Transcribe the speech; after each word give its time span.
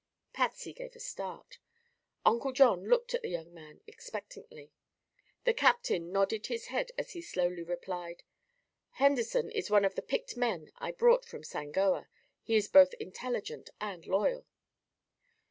Patsy 0.33 0.73
gave 0.73 0.95
a 0.95 0.99
start; 0.99 1.59
Uncle 2.25 2.53
John 2.53 2.85
looked 2.87 3.13
at 3.13 3.21
the 3.21 3.29
young 3.29 3.53
man 3.53 3.81
expectantly; 3.85 4.71
the 5.43 5.53
captain 5.53 6.11
nodded 6.11 6.47
his 6.47 6.69
head 6.73 6.91
as 6.97 7.11
he 7.11 7.21
slowly 7.21 7.61
replied: 7.61 8.23
"Henderson 8.93 9.51
is 9.51 9.69
one 9.69 9.85
of 9.85 9.93
the 9.93 10.01
picked 10.01 10.35
men 10.35 10.71
I 10.79 10.91
brought 10.91 11.23
from 11.25 11.43
Sangoa. 11.43 12.07
He 12.41 12.55
is 12.55 12.67
both 12.67 12.95
intelligent 12.95 13.69
and 13.79 14.07
loyal." 14.07 14.47